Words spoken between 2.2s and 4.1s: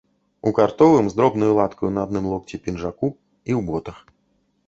локці, пінжаку і ў ботах.